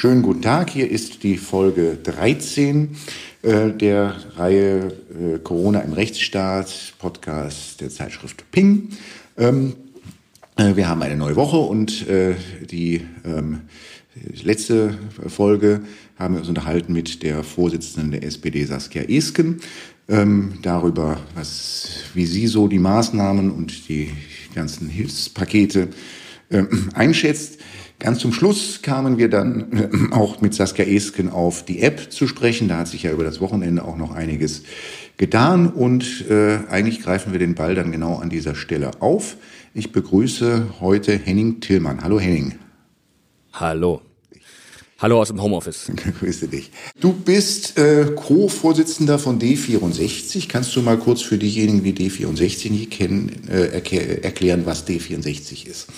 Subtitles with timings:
[0.00, 2.96] Schönen guten Tag, hier ist die Folge 13
[3.42, 8.88] äh, der Reihe äh, Corona im Rechtsstaat, Podcast der Zeitschrift Ping.
[9.36, 9.74] Ähm,
[10.56, 13.60] äh, wir haben eine neue Woche und die ähm,
[14.42, 15.82] letzte Folge
[16.18, 19.60] haben wir uns unterhalten mit der Vorsitzenden der SPD Saskia Esken
[20.08, 24.12] ähm, darüber, was, wie sie so die Maßnahmen und die
[24.54, 25.88] ganzen Hilfspakete
[26.94, 27.58] einschätzt.
[28.00, 32.66] Ganz zum Schluss kamen wir dann auch mit Saskia Esken auf die App zu sprechen.
[32.66, 34.62] Da hat sich ja über das Wochenende auch noch einiges
[35.18, 39.36] getan und äh, eigentlich greifen wir den Ball dann genau an dieser Stelle auf.
[39.74, 42.02] Ich begrüße heute Henning Tillmann.
[42.02, 42.54] Hallo Henning.
[43.52, 44.00] Hallo.
[44.98, 45.92] Hallo aus dem Homeoffice.
[46.20, 46.70] Grüße dich.
[47.00, 50.48] Du bist äh, Co-Vorsitzender von D64.
[50.48, 53.66] Kannst du mal kurz für diejenigen, die D64 nicht kennen, äh,
[54.22, 55.88] erklären, was D64 ist?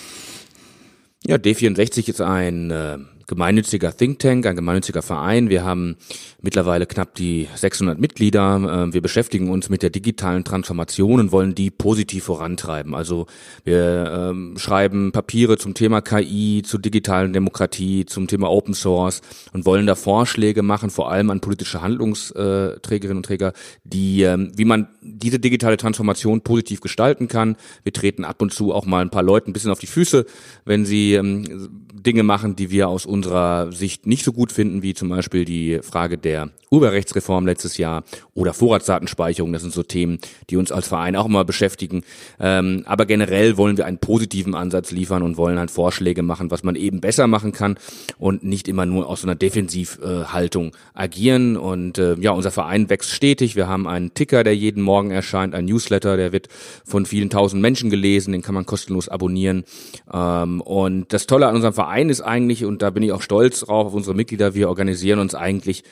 [1.27, 5.51] Ja, D64 ist ein äh, gemeinnütziger Think Tank, ein gemeinnütziger Verein.
[5.51, 5.97] Wir haben
[6.41, 8.87] mittlerweile knapp die 600 Mitglieder.
[8.89, 12.95] Äh, wir beschäftigen uns mit der digitalen Transformation und wollen die positiv vorantreiben.
[12.95, 13.27] Also
[13.65, 19.21] wir ähm, schreiben Papiere zum Thema KI, zur digitalen Demokratie, zum Thema Open Source
[19.53, 23.53] und wollen da Vorschläge machen, vor allem an politische Handlungsträgerinnen und Träger,
[23.85, 27.57] die, ähm, wie man diese digitale Transformation positiv gestalten kann.
[27.83, 30.27] Wir treten ab und zu auch mal ein paar Leuten ein bisschen auf die Füße,
[30.65, 31.71] wenn sie ähm,
[32.03, 35.81] Dinge machen, die wir aus unserer Sicht nicht so gut finden, wie zum Beispiel die
[35.83, 38.03] Frage der Urheberrechtsreform letztes Jahr
[38.35, 39.53] oder Vorratsdatenspeicherung.
[39.53, 42.03] Das sind so Themen, die uns als Verein auch immer beschäftigen.
[42.41, 46.63] Ähm, aber generell wollen wir einen positiven Ansatz liefern und wollen halt Vorschläge machen, was
[46.63, 47.77] man eben besser machen kann
[48.19, 51.59] und nicht immer nur aus so einer Defensivhaltung agieren.
[51.59, 53.55] Und äh, ja, unser Verein wächst stetig.
[53.55, 56.49] Wir haben einen Ticker, der jeden Morgen erscheint, ein Newsletter, der wird
[56.87, 59.65] von vielen tausend Menschen gelesen, den kann man kostenlos abonnieren.
[60.11, 63.61] Ähm, und das Tolle an unserem Verein ist eigentlich, und da bin ich auch stolz
[63.61, 65.85] drauf auf unsere Mitglieder, wir organisieren uns eigentlich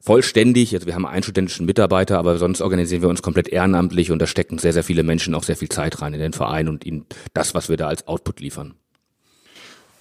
[0.00, 0.74] vollständig.
[0.74, 4.26] Also wir haben einen studentischen Mitarbeiter, aber sonst organisieren wir uns komplett ehrenamtlich und da
[4.26, 7.06] stecken sehr, sehr viele Menschen auch sehr viel Zeit rein in den Verein und in
[7.34, 8.74] das, was wir da als Output liefern.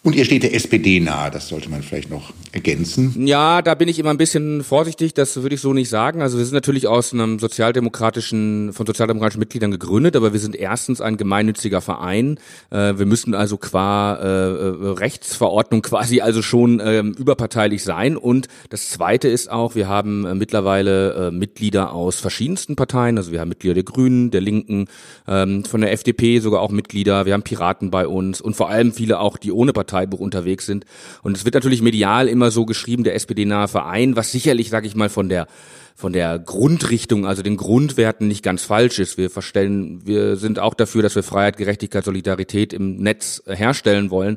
[0.06, 3.26] Und ihr steht der SPD nahe, das sollte man vielleicht noch ergänzen.
[3.26, 6.22] Ja, da bin ich immer ein bisschen vorsichtig, das würde ich so nicht sagen.
[6.22, 11.02] Also wir sind natürlich aus einem sozialdemokratischen, von sozialdemokratischen Mitgliedern gegründet, aber wir sind erstens
[11.02, 12.38] ein gemeinnütziger Verein.
[12.70, 18.16] Äh, wir müssten also qua äh, äh, Rechtsverordnung quasi also schon ähm, überparteilich sein.
[18.16, 23.18] Und das Zweite ist auch, wir haben mittlerweile Mitglieder aus verschiedensten Parteien.
[23.18, 24.86] Also wir haben Mitglieder der Grünen, der Linken,
[25.28, 27.26] ähm, von der FDP sogar auch Mitglieder.
[27.26, 30.66] Wir haben Piraten bei uns und vor allem viele auch, die ohne Partei Parteibuch unterwegs
[30.66, 30.86] sind.
[31.24, 34.96] Und es wird natürlich medial immer so geschrieben, der SPD-nahe Verein, was sicherlich, sage ich
[34.96, 35.48] mal, von der
[35.98, 39.18] von der Grundrichtung, also den Grundwerten nicht ganz falsch ist.
[39.18, 44.36] Wir verstellen, wir sind auch dafür, dass wir Freiheit, Gerechtigkeit, Solidarität im Netz herstellen wollen.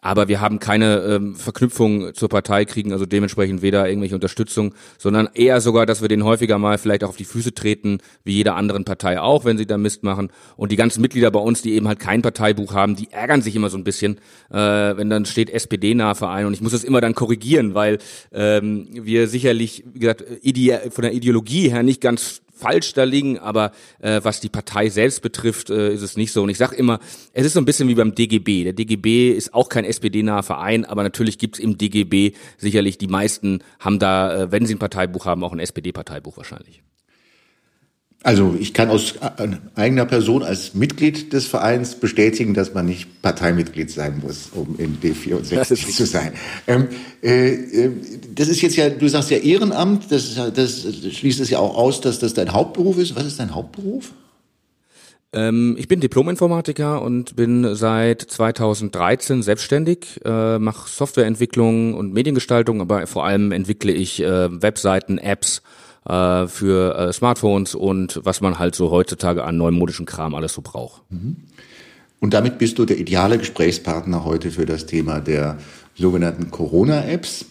[0.00, 5.28] Aber wir haben keine ähm, Verknüpfung zur Partei, kriegen also dementsprechend weder irgendwelche Unterstützung, sondern
[5.34, 8.56] eher sogar, dass wir denen häufiger mal vielleicht auch auf die Füße treten, wie jeder
[8.56, 10.30] anderen Partei auch, wenn sie da Mist machen.
[10.56, 13.56] Und die ganzen Mitglieder bei uns, die eben halt kein Parteibuch haben, die ärgern sich
[13.56, 14.18] immer so ein bisschen,
[14.50, 16.46] äh, wenn dann steht SPD-nahe Verein.
[16.46, 17.98] Und ich muss das immer dann korrigieren, weil
[18.32, 20.24] ähm, wir sicherlich, wie gesagt,
[20.90, 25.22] von der Ideologie her nicht ganz falsch da liegen, aber äh, was die Partei selbst
[25.22, 26.42] betrifft, äh, ist es nicht so.
[26.42, 27.00] Und ich sage immer,
[27.32, 28.64] es ist so ein bisschen wie beim DGB.
[28.64, 33.62] Der DGB ist auch kein SPD-naher Verein, aber natürlich gibt's im DGB sicherlich, die meisten
[33.78, 36.82] haben da, äh, wenn sie ein Parteibuch haben, auch ein SPD-Parteibuch wahrscheinlich.
[38.28, 43.22] Also ich kann aus äh, eigener Person als Mitglied des Vereins bestätigen, dass man nicht
[43.22, 46.34] Parteimitglied sein muss, um in D64 zu sein.
[46.66, 46.88] Ähm,
[47.22, 47.90] äh, äh,
[48.34, 52.02] das ist jetzt ja, du sagst ja Ehrenamt, das, das schließt es ja auch aus,
[52.02, 53.16] dass das dein Hauptberuf ist.
[53.16, 54.12] Was ist dein Hauptberuf?
[55.32, 63.06] Ähm, ich bin Diplom-Informatiker und bin seit 2013 selbstständig, äh, mache Softwareentwicklung und Mediengestaltung, aber
[63.06, 65.62] vor allem entwickle ich äh, Webseiten, Apps,
[66.08, 70.62] äh, für äh, Smartphones und was man halt so heutzutage an neumodischen Kram alles so
[70.62, 71.02] braucht.
[71.10, 71.36] Mhm.
[72.20, 75.58] Und damit bist du der ideale Gesprächspartner heute für das Thema der
[75.94, 77.44] sogenannten Corona-Apps.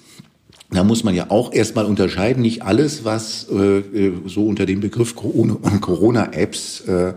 [0.72, 4.82] Da muss man ja auch erstmal unterscheiden, nicht alles, was äh, äh so unter dem
[4.82, 5.16] Begriff
[5.82, 7.14] Corona-Apps äh,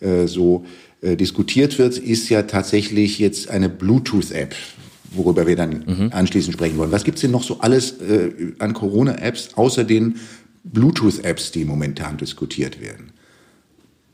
[0.00, 0.64] äh, so
[1.02, 4.54] äh, diskutiert wird, ist ja tatsächlich jetzt eine Bluetooth-App,
[5.10, 6.08] worüber wir dann mhm.
[6.12, 6.92] anschließend sprechen wollen.
[6.92, 10.16] Was gibt's denn noch so alles äh, an Corona-Apps außer den
[10.64, 13.12] Bluetooth-Apps, die momentan diskutiert werden.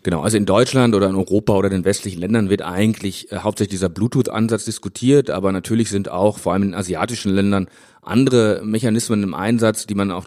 [0.03, 3.73] Genau, also in Deutschland oder in Europa oder den westlichen Ländern wird eigentlich äh, hauptsächlich
[3.73, 7.69] dieser Bluetooth-Ansatz diskutiert, aber natürlich sind auch vor allem in asiatischen Ländern
[8.03, 10.27] andere Mechanismen im Einsatz, die man auch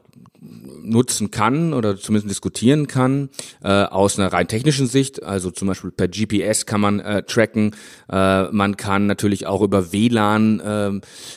[0.84, 3.30] nutzen kann oder zumindest diskutieren kann
[3.64, 5.24] äh, aus einer rein technischen Sicht.
[5.24, 7.76] Also zum Beispiel per GPS kann man äh, tracken.
[8.12, 10.92] Äh, man kann natürlich auch über WLAN äh,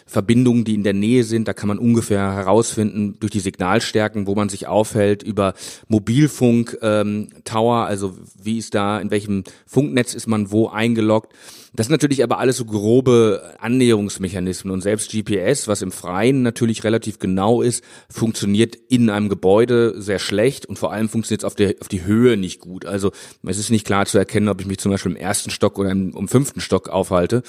[0.07, 4.35] Verbindungen, die in der Nähe sind, da kann man ungefähr herausfinden durch die Signalstärken, wo
[4.35, 5.55] man sich aufhält, über
[5.89, 11.33] Mobilfunk ähm, Tower, also wie ist da, in welchem Funknetz ist man wo eingeloggt.
[11.77, 16.85] Das sind natürlich aber alles so grobe Annäherungsmechanismen und selbst GPS, was im Freien natürlich
[16.85, 21.55] relativ genau ist, funktioniert in einem Gebäude sehr schlecht und vor allem funktioniert es auf,
[21.55, 22.87] der, auf die Höhe nicht gut.
[22.87, 23.13] Also
[23.45, 25.91] es ist nicht klar zu erkennen, ob ich mich zum Beispiel im ersten Stock oder
[25.91, 27.43] im, im fünften Stock aufhalte.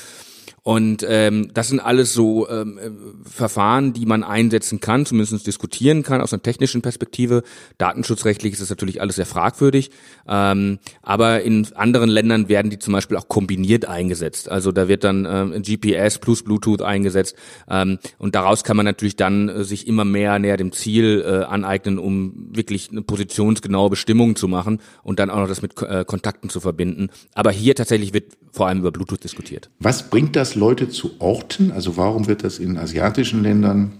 [0.68, 2.90] Und ähm, das sind alles so ähm, äh,
[3.24, 7.44] Verfahren, die man einsetzen kann, zumindest diskutieren kann aus einer technischen Perspektive.
[7.78, 9.92] Datenschutzrechtlich ist das natürlich alles sehr fragwürdig.
[10.28, 14.52] Ähm, aber in anderen Ländern werden die zum Beispiel auch kombiniert eingesetzt.
[14.52, 17.38] Also da wird dann ähm, GPS plus Bluetooth eingesetzt.
[17.70, 21.46] Ähm, und daraus kann man natürlich dann äh, sich immer mehr näher dem Ziel äh,
[21.46, 26.04] aneignen, um wirklich eine positionsgenaue Bestimmung zu machen und dann auch noch das mit äh,
[26.06, 27.08] Kontakten zu verbinden.
[27.34, 29.70] Aber hier tatsächlich wird vor allem über Bluetooth diskutiert.
[29.80, 31.72] Was bringt das Leute zu Orten?
[31.72, 33.94] Also warum wird das in asiatischen Ländern,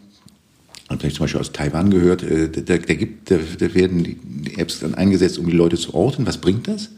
[0.90, 4.04] und wenn ich zum Beispiel aus Taiwan gehört, äh, da, da, gibt, da, da werden
[4.04, 6.26] die Apps dann eingesetzt, um die Leute zu orten.
[6.26, 6.90] Was bringt das?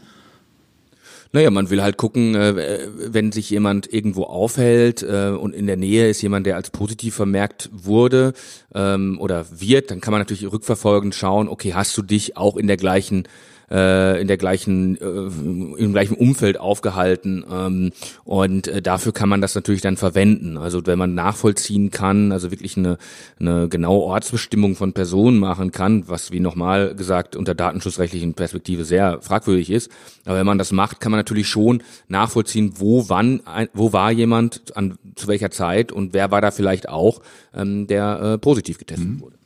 [1.32, 5.76] Naja, man will halt gucken, äh, wenn sich jemand irgendwo aufhält äh, und in der
[5.76, 8.32] Nähe ist jemand, der als positiv vermerkt wurde
[8.74, 12.66] ähm, oder wird, dann kann man natürlich rückverfolgend schauen, okay, hast du dich auch in
[12.66, 13.28] der gleichen
[13.70, 17.92] äh, in der gleichen, äh, im gleichen Umfeld aufgehalten ähm,
[18.24, 20.56] und äh, dafür kann man das natürlich dann verwenden.
[20.56, 22.98] Also wenn man nachvollziehen kann, also wirklich eine,
[23.38, 29.20] eine genaue Ortsbestimmung von Personen machen kann, was wie nochmal gesagt unter datenschutzrechtlichen Perspektive sehr
[29.22, 29.90] fragwürdig ist,
[30.24, 33.40] aber wenn man das macht, kann man natürlich schon nachvollziehen, wo wann,
[33.72, 37.20] wo war jemand, an zu welcher Zeit und wer war da vielleicht auch,
[37.54, 39.20] ähm, der äh, positiv getestet mhm.
[39.20, 39.39] wurde.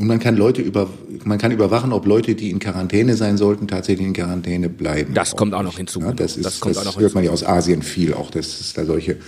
[0.00, 0.88] Und man kann Leute über,
[1.24, 5.12] man kann überwachen, ob Leute, die in Quarantäne sein sollten, tatsächlich in Quarantäne bleiben.
[5.12, 6.00] Das kommt auch noch hinzu.
[6.00, 8.30] Ja, das ist, das, kommt das auch noch hört man ja aus Asien viel, auch
[8.30, 9.18] dass es da solche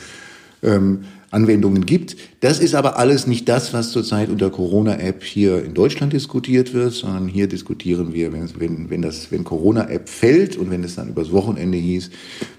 [0.63, 2.17] ähm, Anwendungen gibt.
[2.41, 6.95] Das ist aber alles nicht das, was zurzeit unter Corona-App hier in Deutschland diskutiert wird,
[6.95, 11.11] sondern hier diskutieren wir, wenn, wenn, wenn das, wenn Corona-App fällt und wenn es dann
[11.11, 12.09] übers Wochenende hieß,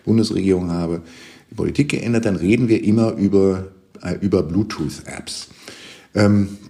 [0.06, 1.01] Bundesregierung habe
[1.50, 3.69] die Politik geändert, dann reden wir immer über,
[4.04, 5.48] äh, über Bluetooth-Apps.
[6.13, 6.62] Ähm, äh,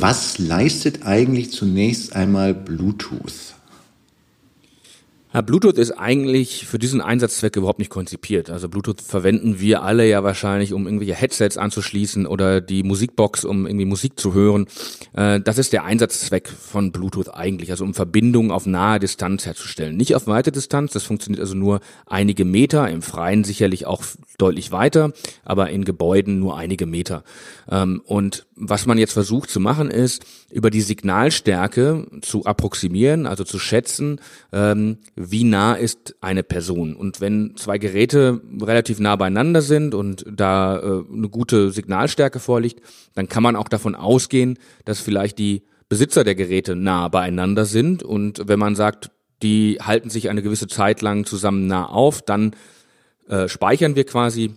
[0.00, 3.53] was leistet eigentlich zunächst einmal Bluetooth?
[5.34, 8.50] Ja, Bluetooth ist eigentlich für diesen Einsatzzweck überhaupt nicht konzipiert.
[8.50, 13.66] Also Bluetooth verwenden wir alle ja wahrscheinlich, um irgendwelche Headsets anzuschließen oder die Musikbox, um
[13.66, 14.66] irgendwie Musik zu hören.
[15.12, 19.96] Äh, das ist der Einsatzzweck von Bluetooth eigentlich, also um Verbindungen auf nahe Distanz herzustellen.
[19.96, 24.04] Nicht auf weite Distanz, das funktioniert also nur einige Meter, im Freien sicherlich auch
[24.38, 25.12] deutlich weiter,
[25.44, 27.24] aber in Gebäuden nur einige Meter.
[27.68, 33.42] Ähm, und was man jetzt versucht zu machen, ist, über die Signalstärke zu approximieren, also
[33.42, 34.20] zu schätzen,
[34.52, 34.98] ähm,
[35.30, 36.94] wie nah ist eine Person.
[36.96, 42.80] Und wenn zwei Geräte relativ nah beieinander sind und da äh, eine gute Signalstärke vorliegt,
[43.14, 48.02] dann kann man auch davon ausgehen, dass vielleicht die Besitzer der Geräte nah beieinander sind.
[48.02, 49.10] Und wenn man sagt,
[49.42, 52.54] die halten sich eine gewisse Zeit lang zusammen nah auf, dann
[53.28, 54.54] äh, speichern wir quasi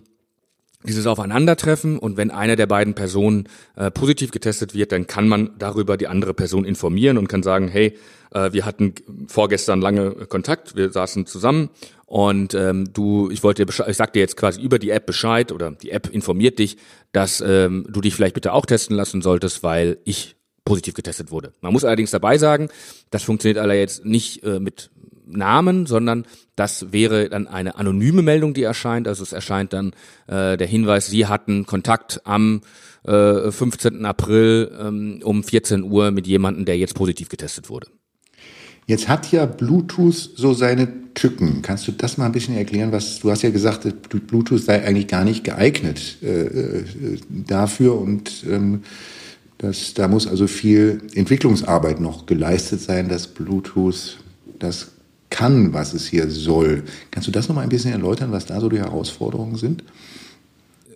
[0.84, 5.50] dieses Aufeinandertreffen und wenn einer der beiden Personen äh, positiv getestet wird, dann kann man
[5.58, 7.98] darüber die andere Person informieren und kann sagen, hey,
[8.32, 8.94] äh, wir hatten
[9.26, 11.70] vorgestern lange Kontakt, wir saßen zusammen
[12.06, 15.72] und ähm, du, ich wollte ich sag dir jetzt quasi über die App Bescheid oder
[15.72, 16.76] die App informiert dich,
[17.12, 21.52] dass ähm, du dich vielleicht bitte auch testen lassen solltest, weil ich positiv getestet wurde.
[21.60, 22.68] Man muss allerdings dabei sagen,
[23.10, 24.90] das funktioniert alle jetzt nicht äh, mit
[25.28, 26.24] Namen, sondern
[26.56, 29.08] das wäre dann eine anonyme Meldung, die erscheint.
[29.08, 29.92] Also es erscheint dann
[30.26, 32.62] äh, der Hinweis, Sie hatten Kontakt am
[33.04, 34.04] äh, 15.
[34.04, 37.88] April ähm, um 14 Uhr mit jemandem, der jetzt positiv getestet wurde.
[38.86, 41.60] Jetzt hat ja Bluetooth so seine Tücken.
[41.60, 42.90] Kannst du das mal ein bisschen erklären?
[42.90, 46.84] Was du hast ja gesagt, Bluetooth sei eigentlich gar nicht geeignet äh, äh,
[47.28, 48.82] dafür und ähm,
[49.58, 54.18] das, da muss also viel Entwicklungsarbeit noch geleistet sein, dass Bluetooth
[54.58, 54.92] das
[55.30, 56.84] kann, was es hier soll.
[57.10, 59.84] Kannst du das noch mal ein bisschen erläutern, was da so die Herausforderungen sind?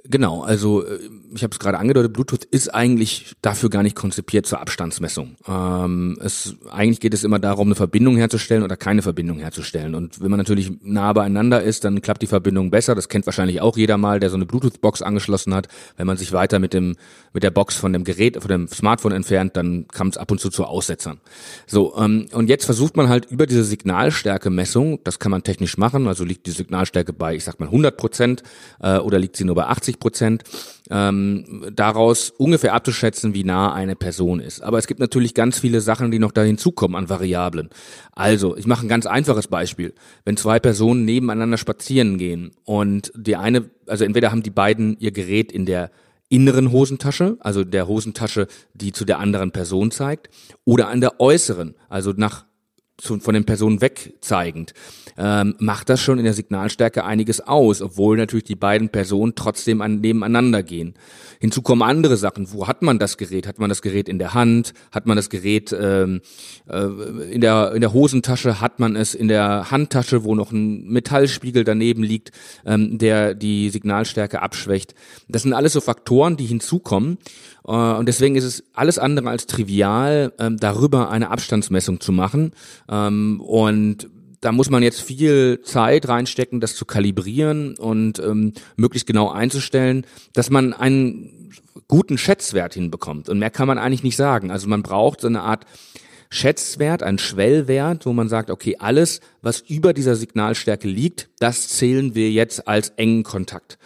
[0.05, 0.99] Genau, also äh,
[1.35, 5.37] ich habe es gerade angedeutet, Bluetooth ist eigentlich dafür gar nicht konzipiert zur Abstandsmessung.
[5.47, 9.95] Ähm, es, eigentlich geht es immer darum, eine Verbindung herzustellen oder keine Verbindung herzustellen.
[9.95, 12.97] Und wenn man natürlich nah beieinander ist, dann klappt die Verbindung besser.
[12.97, 15.69] Das kennt wahrscheinlich auch jeder mal, der so eine Bluetooth-Box angeschlossen hat.
[15.97, 16.97] Wenn man sich weiter mit dem
[17.33, 20.39] mit der Box von dem Gerät, von dem Smartphone entfernt, dann kam es ab und
[20.39, 21.21] zu zu Aussetzern.
[21.67, 26.09] So ähm, und jetzt versucht man halt über diese Signalstärke-Messung, das kann man technisch machen.
[26.09, 28.43] Also liegt die Signalstärke bei, ich sag mal 100 Prozent
[28.81, 30.43] äh, oder liegt sie nur bei 80 80 Prozent,
[30.91, 34.63] ähm, daraus ungefähr abzuschätzen, wie nah eine Person ist.
[34.63, 37.69] Aber es gibt natürlich ganz viele Sachen, die noch da hinzukommen an Variablen.
[38.13, 39.95] Also, ich mache ein ganz einfaches Beispiel.
[40.25, 45.13] Wenn zwei Personen nebeneinander spazieren gehen und die eine, also entweder haben die beiden ihr
[45.13, 45.91] Gerät in der
[46.29, 50.31] inneren Hosentasche, also der Hosentasche, die zu der anderen Person zeigt,
[50.65, 52.47] oder an der äußeren, also nach
[53.03, 54.75] zu, von den Personen wegzeigend,
[55.19, 59.83] ähm, macht das schon in der Signalstärke einiges aus, obwohl natürlich die beiden Personen trotzdem
[59.83, 60.95] an, nebeneinander gehen.
[61.41, 62.53] Hinzu kommen andere Sachen.
[62.53, 63.49] Wo hat man das Gerät?
[63.49, 64.73] Hat man das Gerät in der Hand?
[64.93, 66.21] Hat man das Gerät ähm,
[66.69, 66.85] äh,
[67.33, 68.61] in, der, in der Hosentasche?
[68.61, 72.31] Hat man es in der Handtasche, wo noch ein Metallspiegel daneben liegt,
[72.65, 74.95] ähm, der die Signalstärke abschwächt?
[75.29, 77.19] Das sind alles so Faktoren, die hinzukommen.
[77.67, 82.53] Äh, und deswegen ist es alles andere als trivial, ähm, darüber eine Abstandsmessung zu machen.
[82.89, 84.09] Ähm, und
[84.41, 90.05] da muss man jetzt viel Zeit reinstecken, das zu kalibrieren und ähm, möglichst genau einzustellen,
[90.33, 91.53] dass man einen
[91.87, 93.29] guten Schätzwert hinbekommt.
[93.29, 94.51] Und mehr kann man eigentlich nicht sagen.
[94.51, 95.65] Also man braucht so eine Art
[96.29, 102.15] Schätzwert, einen Schwellwert, wo man sagt, okay, alles, was über dieser Signalstärke liegt, das zählen
[102.15, 103.79] wir jetzt als engen Kontakt.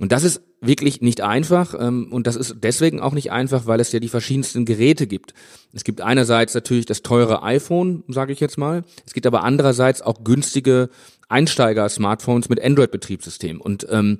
[0.00, 3.80] Und das ist wirklich nicht einfach ähm, und das ist deswegen auch nicht einfach, weil
[3.80, 5.34] es ja die verschiedensten Geräte gibt.
[5.72, 8.84] Es gibt einerseits natürlich das teure iPhone, sage ich jetzt mal.
[9.06, 10.90] Es gibt aber andererseits auch günstige
[11.28, 14.18] Einsteiger-Smartphones mit Android-Betriebssystem und ähm,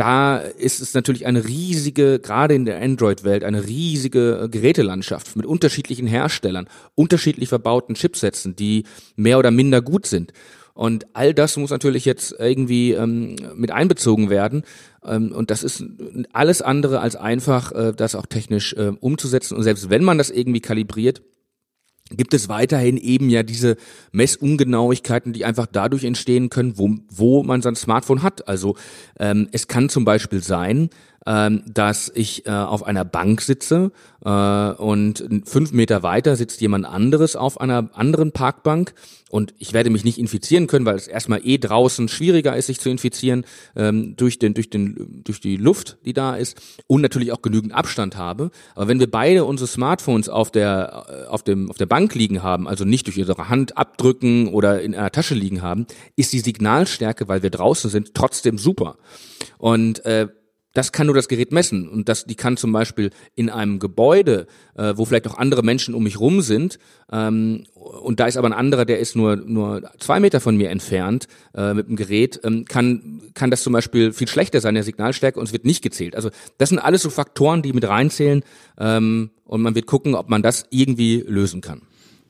[0.00, 5.44] da ist es natürlich eine riesige, gerade in der Android-Welt, eine riesige äh, Gerätelandschaft mit
[5.44, 8.84] unterschiedlichen Herstellern, unterschiedlich verbauten Chipsätzen, die
[9.16, 10.32] mehr oder minder gut sind.
[10.80, 14.62] Und all das muss natürlich jetzt irgendwie ähm, mit einbezogen werden.
[15.04, 15.84] Ähm, und das ist
[16.32, 19.58] alles andere als einfach, äh, das auch technisch äh, umzusetzen.
[19.58, 21.20] Und selbst wenn man das irgendwie kalibriert,
[22.10, 23.76] gibt es weiterhin eben ja diese
[24.12, 28.48] Messungenauigkeiten, die einfach dadurch entstehen können, wo, wo man sein Smartphone hat.
[28.48, 28.74] Also
[29.18, 30.88] ähm, es kann zum Beispiel sein,
[31.26, 33.92] ähm, dass ich äh, auf einer Bank sitze
[34.24, 38.94] äh, und fünf Meter weiter sitzt jemand anderes auf einer anderen Parkbank
[39.28, 42.80] und ich werde mich nicht infizieren können, weil es erstmal eh draußen schwieriger ist, sich
[42.80, 43.44] zu infizieren
[43.76, 47.74] ähm, durch den durch den durch die Luft, die da ist und natürlich auch genügend
[47.74, 48.50] Abstand habe.
[48.74, 52.42] Aber wenn wir beide unsere Smartphones auf der äh, auf dem auf der Bank liegen
[52.42, 55.86] haben, also nicht durch unsere Hand abdrücken oder in einer Tasche liegen haben,
[56.16, 58.96] ist die Signalstärke, weil wir draußen sind, trotzdem super.
[59.58, 60.28] Und äh,
[60.72, 64.46] das kann nur das Gerät messen und das, die kann zum Beispiel in einem Gebäude,
[64.76, 66.78] äh, wo vielleicht auch andere Menschen um mich rum sind,
[67.10, 70.70] ähm, und da ist aber ein anderer, der ist nur nur zwei Meter von mir
[70.70, 74.84] entfernt äh, mit dem Gerät, ähm, kann kann das zum Beispiel viel schlechter sein der
[74.84, 76.14] Signalstärke und es wird nicht gezählt.
[76.14, 78.42] Also das sind alles so Faktoren, die mit reinzählen
[78.78, 81.82] ähm, und man wird gucken, ob man das irgendwie lösen kann.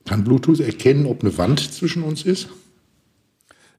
[0.05, 2.49] Kann Bluetooth erkennen, ob eine Wand zwischen uns ist?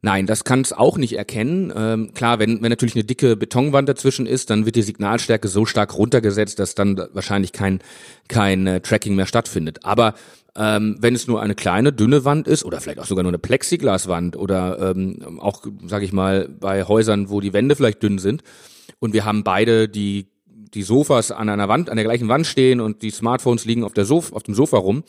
[0.04, 1.72] Nein, das kann es auch nicht erkennen.
[1.76, 5.64] Ähm, klar, wenn, wenn natürlich eine dicke Betonwand dazwischen ist, dann wird die Signalstärke so
[5.64, 7.78] stark runtergesetzt, dass dann wahrscheinlich kein,
[8.26, 9.84] kein äh, Tracking mehr stattfindet.
[9.84, 10.14] Aber
[10.56, 13.38] ähm, wenn es nur eine kleine, dünne Wand ist oder vielleicht auch sogar nur eine
[13.38, 18.42] Plexiglaswand oder ähm, auch, sage ich mal, bei Häusern, wo die Wände vielleicht dünn sind
[18.98, 20.31] und wir haben beide die
[20.74, 23.92] die Sofas an einer Wand, an der gleichen Wand stehen und die Smartphones liegen auf,
[23.92, 25.04] der Sof auf dem Sofa rum,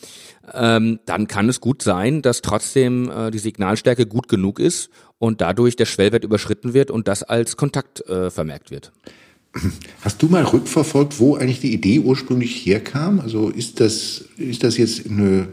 [0.53, 4.89] ähm, dann kann es gut sein, dass trotzdem äh, die Signalstärke gut genug ist
[5.19, 8.91] und dadurch der Schwellwert überschritten wird und das als Kontakt äh, vermerkt wird.
[10.01, 13.19] Hast du mal rückverfolgt, wo eigentlich die Idee ursprünglich herkam?
[13.19, 15.47] Also ist das, ist das jetzt eine,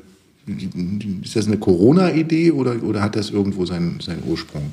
[1.22, 4.72] ist das eine Corona-Idee oder, oder hat das irgendwo seinen, seinen Ursprung?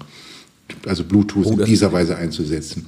[0.86, 2.86] Also Bluetooth oh, in dieser Weise einzusetzen?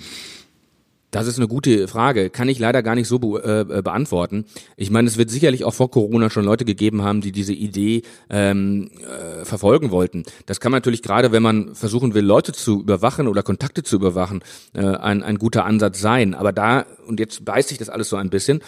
[1.11, 2.29] Das ist eine gute Frage.
[2.29, 4.45] Kann ich leider gar nicht so be äh, beantworten.
[4.77, 8.03] Ich meine, es wird sicherlich auch vor Corona schon Leute gegeben haben, die diese Idee
[8.29, 10.23] ähm, äh, verfolgen wollten.
[10.45, 13.95] Das kann man natürlich gerade, wenn man versuchen will, Leute zu überwachen oder Kontakte zu
[13.95, 16.35] überwachen, äh, ein, ein guter Ansatz sein.
[16.35, 18.61] Aber da, und jetzt beißt sich das alles so ein bisschen,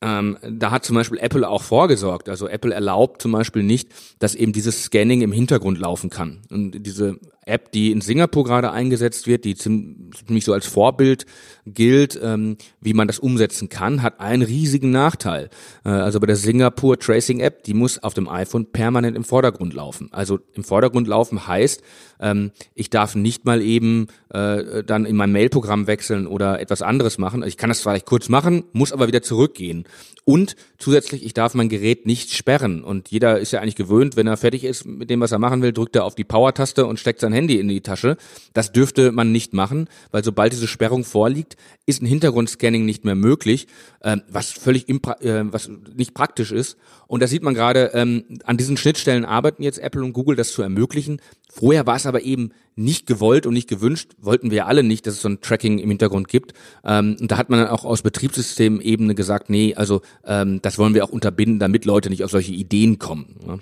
[0.00, 2.28] ähm, da hat zum Beispiel Apple auch vorgesorgt.
[2.28, 3.90] Also Apple erlaubt zum Beispiel nicht,
[4.20, 6.42] dass eben dieses Scanning im Hintergrund laufen kann.
[6.50, 11.26] Und diese App, die in Singapur gerade eingesetzt wird, die ziemlich so als Vorbild
[11.66, 15.50] gilt, ähm, wie man das umsetzen kann, hat einen riesigen Nachteil.
[15.84, 19.74] Äh, also bei der Singapur Tracing App, die muss auf dem iPhone permanent im Vordergrund
[19.74, 20.08] laufen.
[20.12, 21.82] Also im Vordergrund laufen heißt,
[22.20, 27.18] ähm, ich darf nicht mal eben äh, dann in mein Mailprogramm wechseln oder etwas anderes
[27.18, 27.42] machen.
[27.42, 29.84] Ich kann das vielleicht kurz machen, muss aber wieder zurückgehen.
[30.24, 32.84] Und zusätzlich, ich darf mein Gerät nicht sperren.
[32.84, 35.62] Und jeder ist ja eigentlich gewöhnt, wenn er fertig ist mit dem, was er machen
[35.62, 38.16] will, drückt er auf die Power-Taste und steckt sein Handy in die Tasche.
[38.52, 43.14] Das dürfte man nicht machen, weil sobald diese Sperrung vorliegt, ist ein Hintergrundscanning nicht mehr
[43.14, 43.66] möglich,
[44.00, 46.76] äh, was völlig impra äh, was nicht praktisch ist.
[47.06, 50.52] Und da sieht man gerade, ähm, an diesen Schnittstellen arbeiten jetzt Apple und Google, das
[50.52, 51.20] zu ermöglichen.
[51.50, 55.14] Vorher war es aber eben nicht gewollt und nicht gewünscht, wollten wir alle nicht, dass
[55.14, 56.52] es so ein Tracking im Hintergrund gibt.
[56.84, 60.94] Ähm, und da hat man dann auch aus Betriebssystemebene gesagt, nee, also ähm, das wollen
[60.94, 63.36] wir auch unterbinden, damit Leute nicht auf solche Ideen kommen.
[63.44, 63.58] Ne?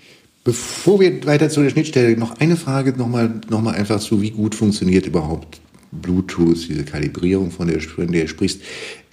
[0.47, 4.31] Bevor wir weiter zu der Schnittstelle, noch eine Frage nochmal noch mal einfach zu, wie
[4.31, 5.59] gut funktioniert überhaupt
[5.91, 8.61] Bluetooth, diese Kalibrierung, von der, von der du sprichst.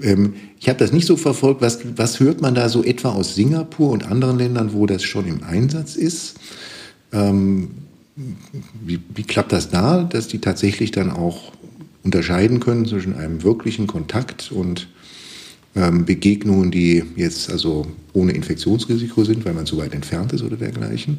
[0.00, 1.60] Ähm, ich habe das nicht so verfolgt.
[1.60, 5.26] Was, was hört man da so etwa aus Singapur und anderen Ländern, wo das schon
[5.26, 6.36] im Einsatz ist?
[7.12, 7.72] Ähm,
[8.86, 11.50] wie, wie klappt das da, dass die tatsächlich dann auch
[12.04, 14.86] unterscheiden können zwischen einem wirklichen Kontakt und
[15.76, 20.56] ähm, Begegnungen, die jetzt also ohne Infektionsrisiko sind, weil man zu weit entfernt ist oder
[20.56, 21.18] dergleichen?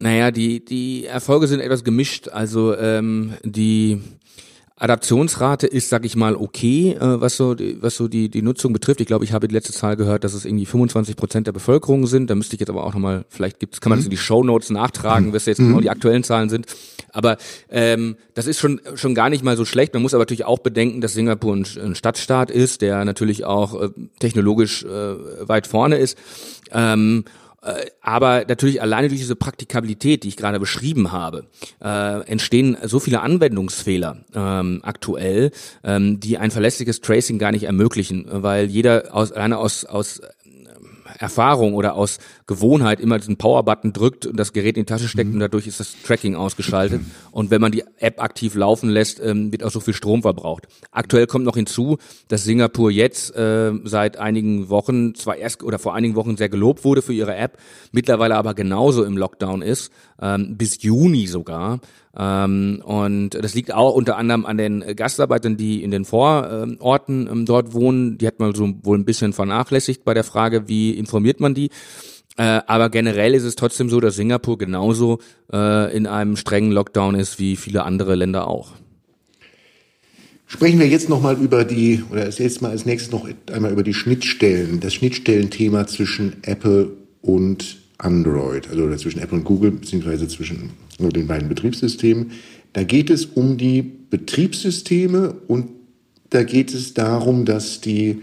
[0.00, 2.28] Naja, die, die Erfolge sind etwas gemischt.
[2.28, 4.00] Also ähm, die
[4.76, 8.72] Adaptionsrate ist, sag ich mal, okay, äh, was so, die, was so die, die Nutzung
[8.72, 9.00] betrifft.
[9.00, 12.06] Ich glaube, ich habe die letzte Zahl gehört, dass es irgendwie 25 Prozent der Bevölkerung
[12.06, 12.30] sind.
[12.30, 14.44] Da müsste ich jetzt aber auch nochmal, vielleicht gibt's, kann man das in die Show
[14.44, 15.68] Notes nachtragen, was jetzt mhm.
[15.68, 16.66] genau die aktuellen Zahlen sind.
[17.12, 17.36] Aber
[17.70, 19.94] ähm, das ist schon schon gar nicht mal so schlecht.
[19.94, 23.80] Man muss aber natürlich auch bedenken, dass Singapur ein, ein Stadtstaat ist, der natürlich auch
[23.80, 23.88] äh,
[24.20, 24.88] technologisch äh,
[25.48, 26.18] weit vorne ist.
[26.72, 27.24] Ähm,
[27.60, 31.46] äh, aber natürlich alleine durch diese Praktikabilität, die ich gerade beschrieben habe,
[31.82, 35.50] äh, entstehen so viele Anwendungsfehler ähm, aktuell,
[35.82, 40.20] ähm, die ein verlässliches Tracing gar nicht ermöglichen, weil jeder aus, alleine aus, aus
[41.18, 45.28] Erfahrung oder aus Gewohnheit immer diesen Power-Button drückt und das Gerät in die Tasche steckt
[45.28, 45.34] mhm.
[45.34, 47.02] und dadurch ist das Tracking ausgeschaltet.
[47.30, 50.68] Und wenn man die App aktiv laufen lässt, ähm, wird auch so viel Strom verbraucht.
[50.92, 51.98] Aktuell kommt noch hinzu,
[52.28, 56.84] dass Singapur jetzt äh, seit einigen Wochen, zwar erst oder vor einigen Wochen sehr gelobt
[56.84, 57.58] wurde für ihre App,
[57.92, 61.80] mittlerweile aber genauso im Lockdown ist, ähm, bis Juni sogar.
[62.18, 67.46] Ähm, und das liegt auch unter anderem an den Gastarbeitern, die in den Vororten ähm,
[67.46, 68.18] dort wohnen.
[68.18, 71.70] Die hat man so wohl ein bisschen vernachlässigt bei der Frage, wie informiert man die.
[72.36, 75.18] Äh, aber generell ist es trotzdem so, dass Singapur genauso
[75.52, 78.72] äh, in einem strengen Lockdown ist wie viele andere Länder auch.
[80.46, 83.92] Sprechen wir jetzt nochmal über die, oder jetzt mal als nächstes noch einmal über die
[83.92, 91.26] Schnittstellen, das Schnittstellenthema zwischen Apple und Android, also zwischen Apple und Google, beziehungsweise zwischen den
[91.26, 92.30] beiden Betriebssystemen.
[92.72, 95.70] Da geht es um die Betriebssysteme und
[96.30, 98.22] da geht es darum, dass die,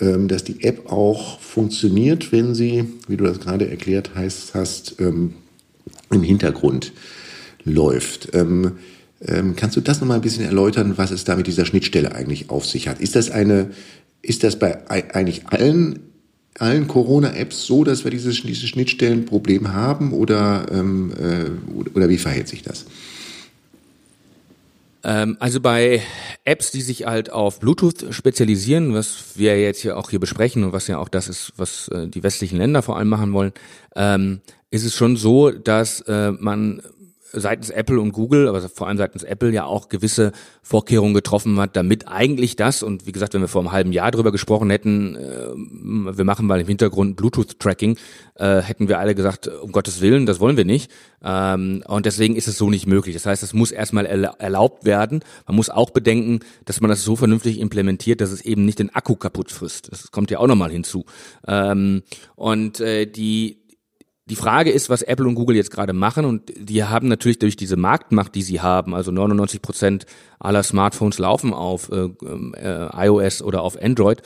[0.00, 4.96] ähm, dass die App auch funktioniert, wenn sie, wie du das gerade erklärt hast, hast
[5.00, 5.34] ähm,
[6.10, 6.92] im Hintergrund
[7.64, 8.30] läuft.
[8.34, 8.72] Ähm,
[9.26, 12.50] ähm, kannst du das nochmal ein bisschen erläutern, was es da mit dieser Schnittstelle eigentlich
[12.50, 13.00] auf sich hat?
[13.00, 13.70] Ist das eine,
[14.22, 16.00] ist das bei eigentlich allen
[16.60, 22.48] allen Corona-Apps so, dass wir dieses, dieses Schnittstellenproblem haben oder, ähm, äh, oder wie verhält
[22.48, 22.86] sich das?
[25.06, 26.02] Ähm, also bei
[26.44, 30.72] Apps, die sich halt auf Bluetooth spezialisieren, was wir jetzt hier auch hier besprechen und
[30.72, 33.52] was ja auch das ist, was äh, die westlichen Länder vor allem machen wollen,
[33.94, 34.40] ähm,
[34.70, 36.82] ist es schon so, dass äh, man
[37.40, 41.76] seitens Apple und Google, aber vor allem seitens Apple ja auch gewisse Vorkehrungen getroffen hat,
[41.76, 45.16] damit eigentlich das, und wie gesagt, wenn wir vor einem halben Jahr drüber gesprochen hätten,
[45.16, 47.96] äh, wir machen mal im Hintergrund Bluetooth-Tracking,
[48.34, 50.90] äh, hätten wir alle gesagt, um Gottes Willen, das wollen wir nicht.
[51.22, 53.14] Ähm, und deswegen ist es so nicht möglich.
[53.14, 55.20] Das heißt, es muss erstmal erlaubt werden.
[55.46, 58.94] Man muss auch bedenken, dass man das so vernünftig implementiert, dass es eben nicht den
[58.94, 59.90] Akku kaputt frisst.
[59.90, 61.04] Das kommt ja auch nochmal hinzu.
[61.46, 62.02] Ähm,
[62.34, 63.58] und äh, die
[64.28, 67.54] die Frage ist, was Apple und Google jetzt gerade machen und die haben natürlich durch
[67.54, 70.06] diese Marktmacht, die sie haben, also 99 Prozent
[70.38, 72.08] aller Smartphones laufen auf äh,
[72.56, 74.22] äh, iOS oder auf Android,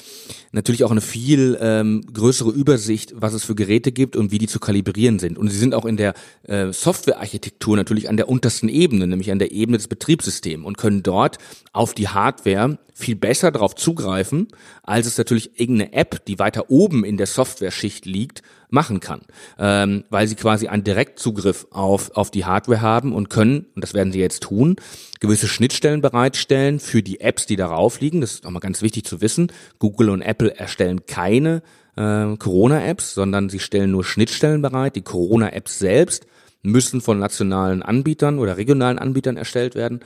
[0.53, 4.49] natürlich auch eine viel ähm, größere Übersicht, was es für Geräte gibt und wie die
[4.49, 5.39] zu kalibrieren sind.
[5.39, 9.39] Und sie sind auch in der äh, Softwarearchitektur natürlich an der untersten Ebene, nämlich an
[9.39, 11.39] der Ebene des Betriebssystems und können dort
[11.73, 14.49] auf die Hardware viel besser darauf zugreifen,
[14.83, 19.23] als es natürlich irgendeine App, die weiter oben in der Software-Schicht liegt, machen kann,
[19.59, 23.95] ähm, weil sie quasi einen Direktzugriff auf, auf die Hardware haben und können, und das
[23.95, 24.77] werden sie jetzt tun,
[25.21, 28.21] gewisse Schnittstellen bereitstellen für die Apps, die darauf liegen.
[28.21, 29.53] Das ist nochmal ganz wichtig zu wissen.
[29.79, 31.63] Google und Apple erstellen keine
[31.97, 34.97] äh, Corona-Apps, sondern sie stellen nur Schnittstellen bereit.
[34.97, 36.27] Die Corona-Apps selbst
[36.63, 40.01] müssen von nationalen Anbietern oder regionalen Anbietern erstellt werden.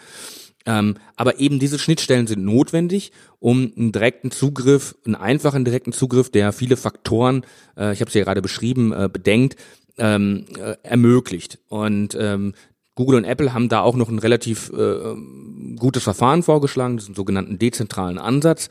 [0.67, 6.31] Ähm, aber eben diese Schnittstellen sind notwendig, um einen direkten Zugriff, einen einfachen direkten Zugriff,
[6.31, 7.45] der viele Faktoren,
[7.77, 9.57] äh, ich habe es ja gerade beschrieben, äh, bedenkt,
[9.99, 11.59] ähm, äh, ermöglicht.
[11.69, 12.55] Und ähm,
[12.95, 15.15] Google und Apple haben da auch noch ein relativ äh,
[15.77, 18.69] gutes Verfahren vorgeschlagen, diesen sogenannten dezentralen Ansatz.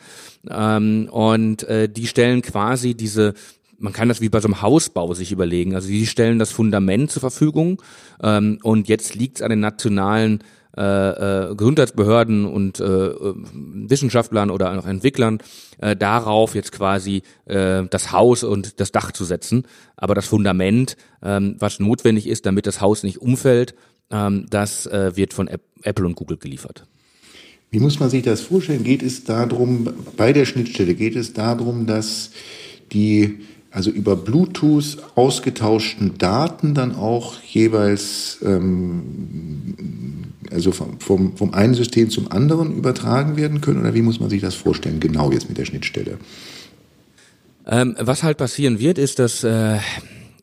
[0.50, 3.34] Ähm, und äh, die stellen quasi diese
[3.80, 5.76] man kann das wie bei so einem Hausbau sich überlegen.
[5.76, 7.82] Also sie stellen das Fundament zur Verfügung
[8.22, 10.40] ähm, und jetzt liegt es an den nationalen
[10.76, 15.38] äh, äh, Gesundheitsbehörden und äh, äh, Wissenschaftlern oder auch Entwicklern
[15.80, 19.68] äh, darauf jetzt quasi äh, das Haus und das Dach zu setzen.
[19.98, 23.76] Aber das Fundament, ähm, was notwendig ist, damit das Haus nicht umfällt,
[24.14, 25.50] ähm, das äh, wird von
[25.82, 26.86] Apple und Google geliefert.
[27.72, 28.84] Wie muss man sich das vorstellen?
[28.84, 32.30] Geht es darum, bei der Schnittstelle geht es darum, dass
[32.92, 33.40] die
[33.72, 42.12] also über Bluetooth ausgetauschten Daten dann auch jeweils ähm, also vom, vom, vom einen System
[42.12, 43.80] zum anderen übertragen werden können?
[43.80, 46.20] Oder wie muss man sich das vorstellen, genau jetzt mit der Schnittstelle?
[47.66, 49.80] Ähm, was halt passieren wird, ist, dass äh,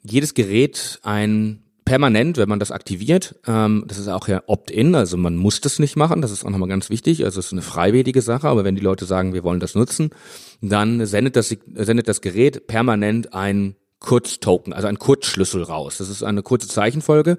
[0.02, 5.16] jedes Gerät ein permanent, wenn man das aktiviert, ähm, das ist auch ja Opt-in, also
[5.16, 7.62] man muss das nicht machen, das ist auch nochmal ganz wichtig, also es ist eine
[7.62, 10.10] freiwillige Sache, aber wenn die Leute sagen, wir wollen das nutzen,
[10.60, 15.98] dann sendet das, sendet das Gerät permanent ein Kurztoken, also ein Kurzschlüssel raus.
[15.98, 17.38] Das ist eine kurze Zeichenfolge,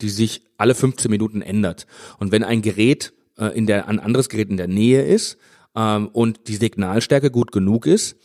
[0.00, 1.86] die sich alle 15 Minuten ändert.
[2.18, 5.36] Und wenn ein Gerät äh, in der, ein anderes Gerät in der Nähe ist
[5.76, 8.16] ähm, und die Signalstärke gut genug ist,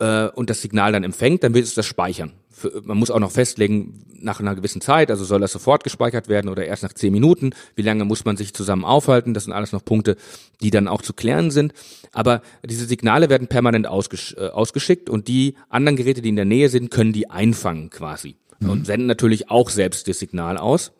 [0.00, 3.20] äh, und das Signal dann empfängt, dann wird es das speichern für, man muss auch
[3.20, 6.92] noch festlegen, nach einer gewissen Zeit, also soll das sofort gespeichert werden oder erst nach
[6.92, 10.16] zehn Minuten, wie lange muss man sich zusammen aufhalten, das sind alles noch Punkte,
[10.60, 11.72] die dann auch zu klären sind.
[12.12, 16.44] Aber diese Signale werden permanent ausgesch äh, ausgeschickt und die anderen Geräte, die in der
[16.44, 18.70] Nähe sind, können die einfangen quasi mhm.
[18.70, 20.92] und senden natürlich auch selbst das Signal aus.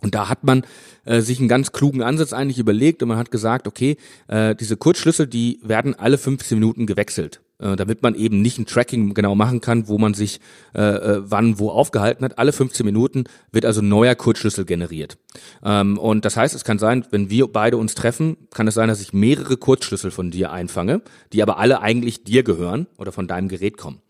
[0.00, 0.62] Und da hat man
[1.04, 3.96] äh, sich einen ganz klugen Ansatz eigentlich überlegt und man hat gesagt, okay,
[4.28, 8.66] äh, diese Kurzschlüssel, die werden alle 15 Minuten gewechselt äh, damit man eben nicht ein
[8.66, 10.40] Tracking genau machen kann, wo man sich
[10.74, 12.38] äh, äh wann wo aufgehalten hat.
[12.38, 15.18] Alle 15 Minuten wird also ein neuer Kurzschlüssel generiert.
[15.64, 18.88] Ähm, und das heißt, es kann sein, wenn wir beide uns treffen, kann es sein,
[18.88, 23.26] dass ich mehrere Kurzschlüssel von dir einfange, die aber alle eigentlich dir gehören oder von
[23.26, 24.00] deinem Gerät kommen.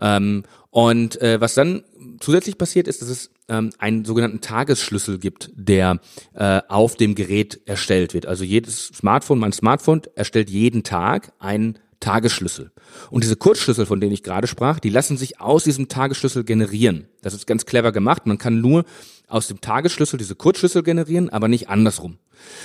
[0.00, 1.82] Ähm, und äh, was dann
[2.20, 6.00] zusätzlich passiert ist, dass es ähm, einen sogenannten Tagesschlüssel gibt, der
[6.34, 8.26] äh, auf dem Gerät erstellt wird.
[8.26, 12.70] Also jedes Smartphone, mein Smartphone erstellt jeden Tag einen Tagesschlüssel.
[13.10, 17.08] Und diese Kurzschlüssel, von denen ich gerade sprach, die lassen sich aus diesem Tagesschlüssel generieren.
[17.22, 18.26] Das ist ganz clever gemacht.
[18.26, 18.84] Man kann nur
[19.26, 22.18] aus dem Tagesschlüssel diese Kurzschlüssel generieren, aber nicht andersrum.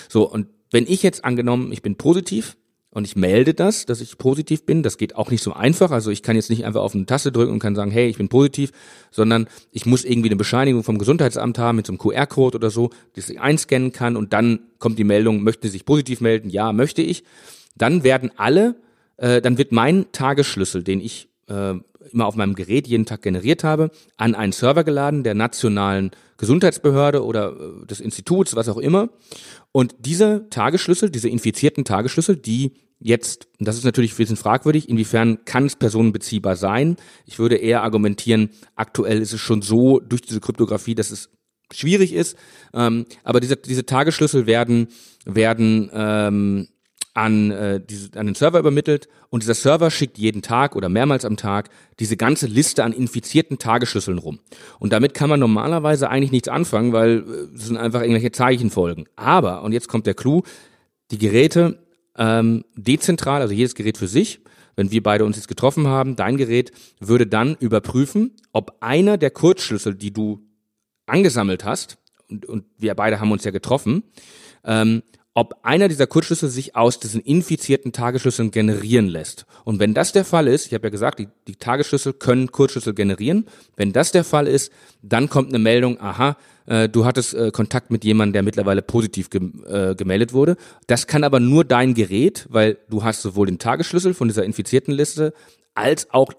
[0.10, 2.58] So, und wenn ich jetzt angenommen, ich bin positiv
[2.90, 5.90] und ich melde das, dass ich positiv bin, das geht auch nicht so einfach.
[5.90, 8.18] Also ich kann jetzt nicht einfach auf eine Taste drücken und kann sagen, hey, ich
[8.18, 8.72] bin positiv,
[9.10, 12.92] sondern ich muss irgendwie eine Bescheinigung vom Gesundheitsamt haben mit so einem QR-Code oder so,
[13.16, 16.50] die ich einscannen kann und dann kommt die Meldung, möchte sich positiv melden?
[16.50, 17.24] Ja, möchte ich.
[17.76, 18.76] Dann werden alle
[19.18, 21.76] äh, dann wird mein Tagesschlüssel, den ich äh,
[22.12, 27.24] immer auf meinem Gerät jeden Tag generiert habe, an einen Server geladen der nationalen Gesundheitsbehörde
[27.24, 29.10] oder äh, des Instituts, was auch immer.
[29.72, 35.46] Und diese Tagesschlüssel, diese infizierten Tagesschlüssel, die jetzt, das ist natürlich ein bisschen fragwürdig, inwiefern
[35.46, 36.96] kann es personenbeziehbar sein?
[37.26, 41.30] Ich würde eher argumentieren, aktuell ist es schon so durch diese Kryptographie, dass es
[41.72, 42.38] schwierig ist.
[42.74, 44.88] Ähm, aber diese, diese Tagesschlüssel werden,
[45.26, 46.68] werden ähm,
[47.14, 51.26] an, äh, diese, an den Server übermittelt und dieser Server schickt jeden Tag oder mehrmals
[51.26, 54.40] am Tag diese ganze Liste an infizierten Tagesschlüsseln rum.
[54.80, 59.08] Und damit kann man normalerweise eigentlich nichts anfangen, weil äh, es sind einfach irgendwelche Zeichenfolgen.
[59.16, 60.42] Aber, und jetzt kommt der Clou,
[61.12, 61.80] die Geräte
[62.18, 64.40] ähm, dezentral, also jedes Gerät für sich,
[64.76, 69.30] wenn wir beide uns jetzt getroffen haben, dein Gerät würde dann überprüfen, ob einer der
[69.30, 70.42] Kurzschlüssel, die du
[71.06, 71.98] angesammelt hast,
[72.28, 74.04] und, und wir beide haben uns ja getroffen,
[74.64, 75.04] ähm,
[75.36, 79.46] ob einer dieser Kurzschlüssel sich aus diesen infizierten Tagesschlüsseln generieren lässt.
[79.64, 82.94] Und wenn das der Fall ist, ich habe ja gesagt, die, die Tagesschlüssel können Kurzschlüssel
[82.94, 83.48] generieren.
[83.76, 87.90] Wenn das der Fall ist, dann kommt eine Meldung, aha, äh, du hattest äh, Kontakt
[87.90, 90.56] mit jemandem, der mittlerweile positiv ge äh, gemeldet wurde.
[90.86, 94.94] Das kann aber nur dein Gerät, weil du hast sowohl den Tagesschlüssel von dieser infizierten
[94.94, 95.34] Liste
[95.74, 96.32] als auch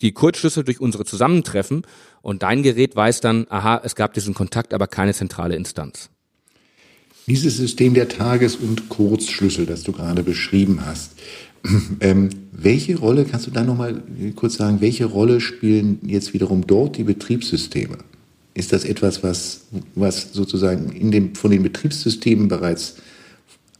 [0.00, 1.86] die Kurzschlüssel durch unsere Zusammentreffen
[2.22, 6.11] und dein Gerät weiß dann, aha, es gab diesen Kontakt, aber keine zentrale Instanz.
[7.26, 11.12] Dieses System der Tages- und Kurzschlüssel, das du gerade beschrieben hast,
[12.00, 14.02] ähm, welche Rolle, kannst du da nochmal
[14.34, 17.98] kurz sagen, welche Rolle spielen jetzt wiederum dort die Betriebssysteme?
[18.54, 19.62] Ist das etwas, was,
[19.94, 22.96] was sozusagen in dem, von den Betriebssystemen bereits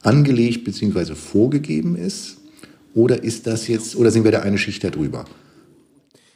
[0.02, 1.14] angelegt bzw.
[1.14, 2.38] vorgegeben ist?
[2.94, 5.24] Oder ist das jetzt, oder sind wir da eine Schicht darüber?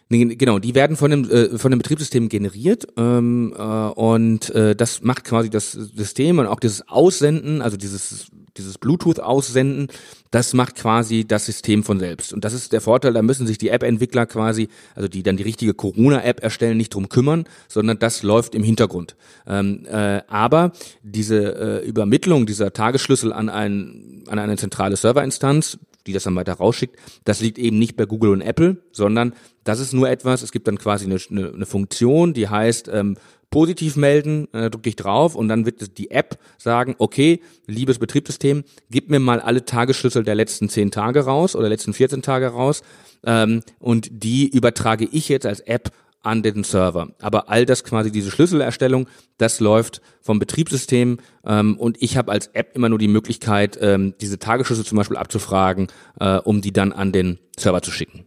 [0.09, 5.03] Genau, die werden von dem, äh, von dem Betriebssystem generiert ähm, äh, und äh, das
[5.03, 9.89] macht quasi das System und auch dieses Aussenden, also dieses dieses Bluetooth-Aussenden,
[10.31, 12.33] das macht quasi das System von selbst.
[12.33, 15.43] Und das ist der Vorteil, da müssen sich die App-Entwickler quasi, also die dann die
[15.43, 19.17] richtige Corona-App erstellen, nicht drum kümmern, sondern das läuft im Hintergrund.
[19.47, 26.13] Ähm, äh, aber diese äh, Übermittlung dieser Tagesschlüssel an, ein, an eine zentrale Serverinstanz, die
[26.13, 26.97] das dann weiter rausschickt.
[27.25, 30.69] Das liegt eben nicht bei Google und Apple, sondern das ist nur etwas, es gibt
[30.69, 33.17] dann quasi eine, eine, eine Funktion, die heißt ähm,
[33.51, 38.65] positiv melden, äh, drücke ich drauf und dann wird die App sagen, okay, liebes Betriebssystem,
[38.91, 42.83] gib mir mal alle Tagesschlüssel der letzten zehn Tage raus oder letzten 14 Tage raus
[43.25, 45.91] ähm, und die übertrage ich jetzt als App
[46.23, 47.09] an den Server.
[47.21, 52.49] Aber all das quasi, diese Schlüsselerstellung, das läuft vom Betriebssystem ähm, und ich habe als
[52.49, 55.89] App immer nur die Möglichkeit, ähm, diese Tagesschlüssel zum Beispiel abzufragen,
[56.21, 58.27] äh, um die dann an den Server zu schicken.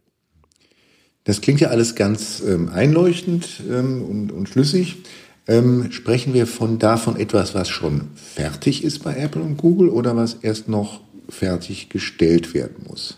[1.26, 4.98] Das klingt ja alles ganz ähm, einleuchtend ähm, und, und schlüssig.
[5.48, 10.16] Ähm, sprechen wir von davon etwas, was schon fertig ist bei Apple und Google oder
[10.16, 13.18] was erst noch fertiggestellt werden muss?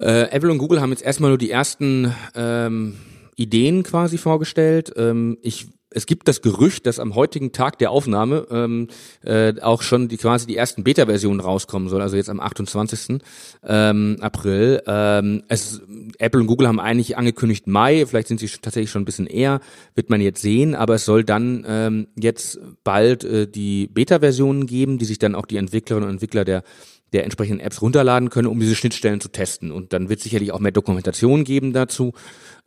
[0.00, 2.96] Äh, Apple und Google haben jetzt erstmal nur die ersten ähm,
[3.36, 4.92] Ideen quasi vorgestellt.
[4.96, 8.88] Ähm, ich es gibt das Gerücht, dass am heutigen Tag der Aufnahme ähm,
[9.22, 13.20] äh, auch schon die quasi die ersten Beta-Versionen rauskommen soll, also jetzt am 28.
[13.62, 14.82] Ähm, April.
[14.86, 15.80] Ähm, es,
[16.18, 19.60] Apple und Google haben eigentlich angekündigt Mai, vielleicht sind sie tatsächlich schon ein bisschen eher,
[19.94, 24.98] wird man jetzt sehen, aber es soll dann ähm, jetzt bald äh, die Beta-Versionen geben,
[24.98, 26.64] die sich dann auch die Entwicklerinnen und Entwickler der
[27.12, 29.70] der entsprechenden Apps runterladen können, um diese Schnittstellen zu testen.
[29.70, 32.12] Und dann wird sicherlich auch mehr Dokumentation geben dazu.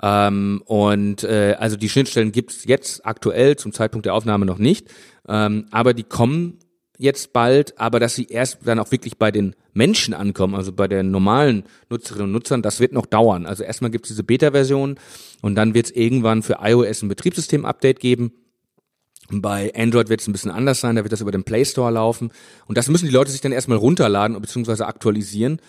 [0.02, 4.60] Ähm, und äh, also die Schnittstellen gibt es jetzt aktuell zum Zeitpunkt der Aufnahme noch
[4.60, 4.88] nicht,
[5.28, 6.60] ähm, aber die kommen
[6.98, 10.88] jetzt bald, aber dass sie erst dann auch wirklich bei den Menschen ankommen, also bei
[10.88, 13.46] den normalen Nutzerinnen und Nutzern, das wird noch dauern.
[13.46, 15.00] Also erstmal gibt es diese Beta-Version
[15.42, 18.32] und dann wird es irgendwann für iOS ein Betriebssystem-Update geben.
[19.30, 21.92] Bei Android wird es ein bisschen anders sein, da wird das über den Play Store
[21.92, 22.32] laufen.
[22.66, 24.84] Und das müssen die Leute sich dann erstmal runterladen bzw.
[24.84, 25.60] aktualisieren.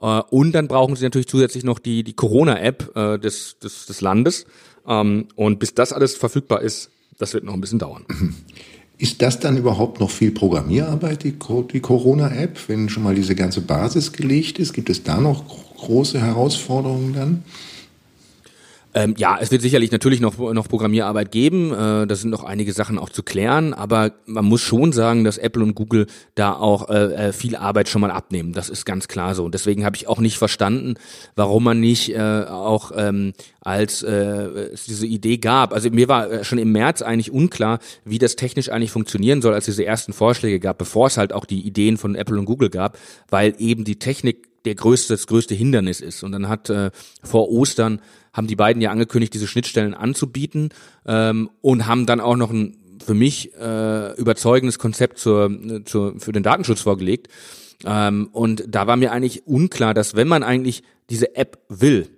[0.00, 4.00] Äh, und dann brauchen sie natürlich zusätzlich noch die, die Corona-App äh, des, des, des
[4.00, 4.46] Landes.
[4.86, 8.04] Ähm, und bis das alles verfügbar ist, das wird noch ein bisschen dauern.
[9.00, 11.36] Ist das dann überhaupt noch viel Programmierarbeit, die,
[11.72, 14.72] die Corona-App, wenn schon mal diese ganze Basis gelegt ist?
[14.72, 15.44] Gibt es da noch
[15.76, 17.44] große Herausforderungen dann?
[18.94, 21.72] Ähm, ja, es wird sicherlich natürlich noch, noch Programmierarbeit geben.
[21.72, 25.36] Äh, da sind noch einige Sachen auch zu klären, aber man muss schon sagen, dass
[25.36, 28.52] Apple und Google da auch äh, äh viel Arbeit schon mal abnehmen.
[28.52, 29.44] Das ist ganz klar so.
[29.44, 30.94] Und deswegen habe ich auch nicht verstanden,
[31.36, 34.12] warum man nicht äh, auch ähm, als äh,
[34.72, 35.74] es diese Idee gab.
[35.74, 39.52] Also mir war äh, schon im März eigentlich unklar, wie das technisch eigentlich funktionieren soll,
[39.52, 42.70] als diese ersten Vorschläge gab, bevor es halt auch die Ideen von Apple und Google
[42.70, 42.96] gab,
[43.28, 46.22] weil eben die Technik der größte, das größte Hindernis ist.
[46.22, 46.90] Und dann hat äh,
[47.22, 48.00] vor Ostern
[48.32, 50.70] haben die beiden ja angekündigt, diese Schnittstellen anzubieten
[51.06, 55.50] ähm, und haben dann auch noch ein für mich äh, überzeugendes Konzept zur,
[55.84, 57.28] zur, für den Datenschutz vorgelegt.
[57.84, 62.08] Ähm, und da war mir eigentlich unklar, dass wenn man eigentlich diese App will,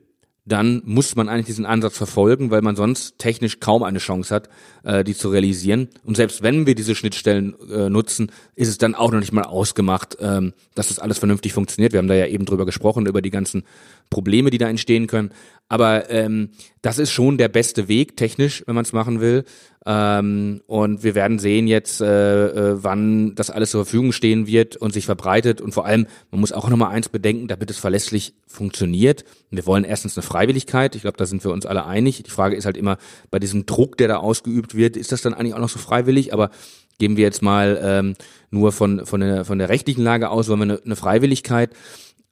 [0.50, 4.48] dann muss man eigentlich diesen Ansatz verfolgen, weil man sonst technisch kaum eine Chance hat,
[4.84, 5.88] äh, die zu realisieren.
[6.04, 9.44] Und selbst wenn wir diese Schnittstellen äh, nutzen, ist es dann auch noch nicht mal
[9.44, 11.92] ausgemacht, ähm, dass das alles vernünftig funktioniert.
[11.92, 13.64] Wir haben da ja eben drüber gesprochen, über die ganzen
[14.10, 15.30] Probleme, die da entstehen können.
[15.68, 16.50] Aber ähm,
[16.82, 19.44] das ist schon der beste Weg technisch, wenn man es machen will.
[19.86, 24.76] Ähm, und wir werden sehen jetzt, äh, äh, wann das alles zur Verfügung stehen wird
[24.76, 25.60] und sich verbreitet.
[25.60, 29.24] Und vor allem, man muss auch nochmal eins bedenken, damit es verlässlich funktioniert.
[29.50, 30.94] Wir wollen erstens eine Freiwilligkeit.
[30.96, 32.22] Ich glaube, da sind wir uns alle einig.
[32.22, 32.98] Die Frage ist halt immer,
[33.30, 36.34] bei diesem Druck, der da ausgeübt wird, ist das dann eigentlich auch noch so freiwillig?
[36.34, 36.50] Aber
[36.98, 38.14] geben wir jetzt mal ähm,
[38.50, 41.70] nur von, von, der, von der rechtlichen Lage aus, wollen wir eine, eine Freiwilligkeit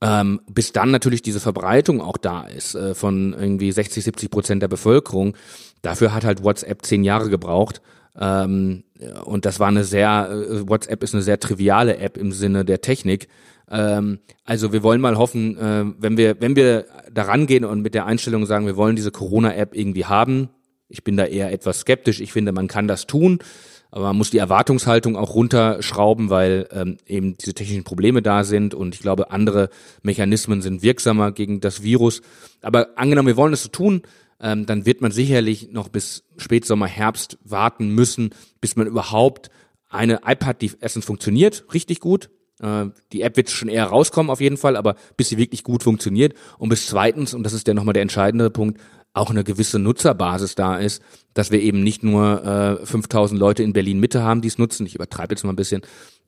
[0.01, 4.63] ähm, bis dann natürlich diese Verbreitung auch da ist äh, von irgendwie 60, 70 Prozent
[4.63, 5.35] der Bevölkerung.
[5.83, 7.83] Dafür hat halt WhatsApp zehn Jahre gebraucht.
[8.19, 8.85] Ähm,
[9.25, 12.81] und das war eine sehr, äh, WhatsApp ist eine sehr triviale App im Sinne der
[12.81, 13.29] Technik.
[13.71, 17.95] Ähm, also wir wollen mal hoffen, äh, wenn wir, wenn wir da rangehen und mit
[17.95, 20.49] der Einstellung sagen, wir wollen diese Corona-App irgendwie haben,
[20.89, 22.21] ich bin da eher etwas skeptisch.
[22.21, 23.41] Ich finde, man kann das tun.
[23.90, 28.74] Aber man muss die Erwartungshaltung auch runterschrauben, weil ähm, eben diese technischen Probleme da sind
[28.74, 29.70] und ich glaube, andere
[30.03, 32.20] Mechanismen sind wirksamer gegen das Virus.
[32.61, 34.03] Aber angenommen, wir wollen das so tun,
[34.40, 39.51] ähm, dann wird man sicherlich noch bis Spätsommer, Herbst warten müssen, bis man überhaupt
[39.88, 42.31] eine iPad, die erstens funktioniert, richtig gut.
[42.61, 45.83] Äh, die App wird schon eher rauskommen auf jeden Fall, aber bis sie wirklich gut
[45.83, 48.81] funktioniert und bis zweitens, und das ist ja nochmal der entscheidende Punkt,
[49.18, 51.02] auch eine gewisse Nutzerbasis da ist,
[51.35, 54.87] dass wir eben nicht nur äh, 5000 Leute in Berlin Mitte haben, die es nutzen.
[54.87, 55.83] Ich übertreibe jetzt mal ein bisschen,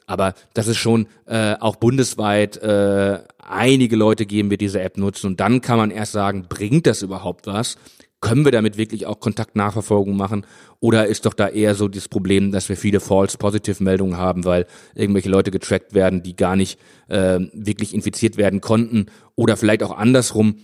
[0.07, 5.29] aber dass es schon äh, auch bundesweit äh, einige Leute geben wird, diese App nutzen.
[5.29, 7.76] Und dann kann man erst sagen, bringt das überhaupt was?
[8.20, 10.44] Können wir damit wirklich auch Kontaktnachverfolgung machen?
[10.79, 15.31] Oder ist doch da eher so das Problem, dass wir viele False-Positive-Meldungen haben, weil irgendwelche
[15.31, 19.07] Leute getrackt werden, die gar nicht äh, wirklich infiziert werden konnten?
[19.37, 20.57] Oder vielleicht auch andersrum,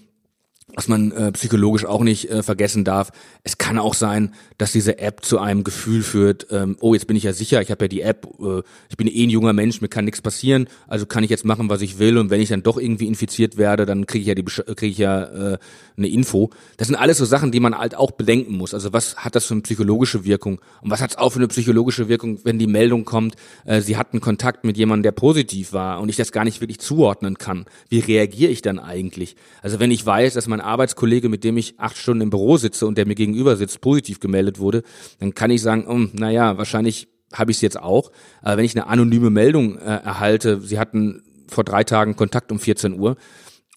[0.75, 3.13] was man äh, psychologisch auch nicht äh, vergessen darf.
[3.45, 7.17] Es kann auch sein, dass diese App zu einem Gefühl führt, ähm, oh, jetzt bin
[7.17, 9.81] ich ja sicher, ich habe ja die App, äh, ich bin eh ein junger Mensch,
[9.81, 12.49] mir kann nichts passieren, also kann ich jetzt machen, was ich will und wenn ich
[12.49, 15.59] dann doch irgendwie infiziert werde, dann kriege ich ja die kriege ich ja äh,
[15.97, 16.51] eine Info.
[16.79, 18.75] Das sind alles so Sachen, die man halt auch bedenken muss.
[18.75, 21.49] Also was hat das für eine psychologische Wirkung und was hat es auch für eine
[21.49, 26.01] psychologische Wirkung, wenn die Meldung kommt, äh, sie hatten Kontakt mit jemandem, der positiv war
[26.01, 27.67] und ich das gar nicht wirklich zuordnen kann.
[27.89, 29.37] Wie reagiere ich dann eigentlich?
[29.63, 32.87] Also wenn ich weiß, dass mein Arbeitskollege, mit dem ich acht Stunden im Büro sitze
[32.87, 34.83] und der mir gegenüber sitzt, positiv gemeldet wurde,
[35.19, 38.11] dann kann ich sagen, oh, naja, wahrscheinlich habe ich es jetzt auch.
[38.43, 42.59] Aber wenn ich eine anonyme Meldung äh, erhalte, Sie hatten vor drei Tagen Kontakt um
[42.59, 43.17] 14 Uhr,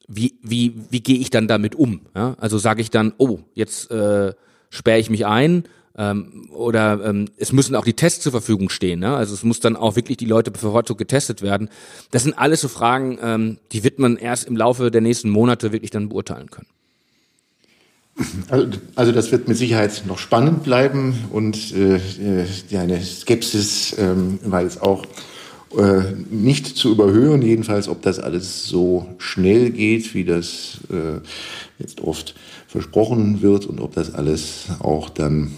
[0.08, 2.02] wie, wie, wie gehe ich dann damit um?
[2.16, 2.36] Ja?
[2.40, 4.34] Also sage ich dann, oh, jetzt äh,
[4.70, 5.64] sperre ich mich ein
[5.98, 9.00] ähm, oder ähm, es müssen auch die Tests zur Verfügung stehen.
[9.00, 9.16] Ne?
[9.16, 11.70] Also es muss dann auch wirklich die Leute bevorzugt getestet werden.
[12.12, 15.72] Das sind alles so Fragen, ähm, die wird man erst im Laufe der nächsten Monate
[15.72, 16.68] wirklich dann beurteilen können.
[18.50, 22.00] Also, also das wird mit Sicherheit noch spannend bleiben und äh,
[22.78, 25.06] eine Skepsis ähm, war jetzt auch
[25.78, 31.20] äh, nicht zu überhören, jedenfalls ob das alles so schnell geht, wie das äh,
[31.78, 32.36] jetzt oft
[32.70, 35.52] versprochen wird und ob das alles auch dann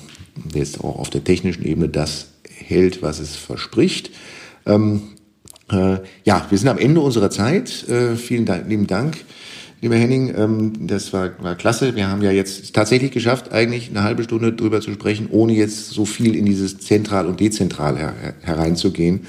[0.56, 4.12] jetzt auch auf der technischen Ebene das hält, was es verspricht.
[4.66, 5.02] Ähm,
[5.70, 7.88] äh, ja, wir sind am Ende unserer Zeit.
[7.90, 9.18] Äh, vielen Dank, lieben Dank
[9.82, 10.34] lieber Henning.
[10.36, 11.96] Ähm, das war, war klasse.
[11.96, 15.90] Wir haben ja jetzt tatsächlich geschafft, eigentlich eine halbe Stunde drüber zu sprechen, ohne jetzt
[15.90, 19.22] so viel in dieses Zentral und Dezentral her, hereinzugehen.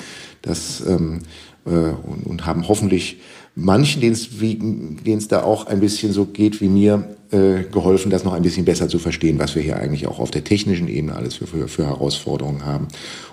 [0.43, 1.21] Das, ähm,
[1.67, 3.19] äh, und, und haben hoffentlich
[3.55, 8.35] manchen, denen es da auch ein bisschen so geht wie mir, äh, geholfen, das noch
[8.35, 11.35] ein bisschen besser zu verstehen, was wir hier eigentlich auch auf der technischen Ebene alles
[11.35, 12.89] für, für, für Herausforderungen haben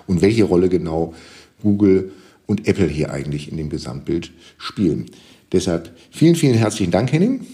[0.06, 1.14] und welche Rolle genau
[1.62, 2.12] Google
[2.46, 5.06] und Apple hier eigentlich in dem Gesamtbild spielen.
[5.52, 7.46] Deshalb vielen, vielen herzlichen Dank, Henning.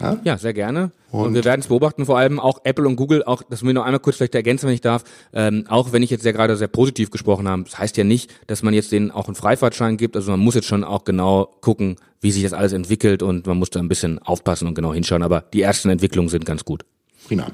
[0.00, 0.92] Ja, ja sehr gerne.
[1.10, 3.70] Und, und wir werden es beobachten, vor allem auch Apple und Google, auch, das will
[3.70, 6.32] ich noch einmal kurz vielleicht ergänzen, wenn ich darf, ähm, auch wenn ich jetzt ja
[6.32, 9.34] gerade sehr positiv gesprochen habe, das heißt ja nicht, dass man jetzt denen auch einen
[9.34, 13.22] Freifahrtschein gibt, also man muss jetzt schon auch genau gucken, wie sich das alles entwickelt
[13.22, 16.44] und man muss da ein bisschen aufpassen und genau hinschauen, aber die ersten Entwicklungen sind
[16.44, 16.84] ganz gut.
[17.26, 17.50] Prima.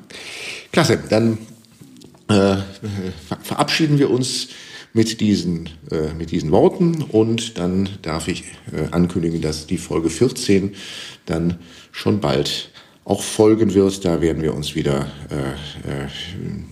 [0.73, 1.39] Klasse, dann
[2.29, 2.57] äh,
[3.43, 4.49] verabschieden wir uns
[4.97, 10.09] mit diesen, äh, mit diesen Worten und dann darf ich äh, ankündigen, dass die Folge
[10.09, 10.75] 14
[11.27, 11.59] dann
[11.97, 12.71] schon bald
[13.05, 14.05] auch folgen wird.
[14.05, 16.09] Da werden wir uns wieder äh, äh,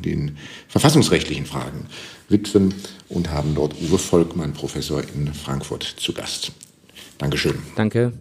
[0.05, 0.37] den
[0.69, 1.87] verfassungsrechtlichen Fragen
[2.29, 2.75] widmen
[3.09, 6.53] und haben dort Uwe Volkmann, Professor in Frankfurt, zu Gast.
[7.19, 7.59] Dankeschön.
[7.75, 8.13] Danke.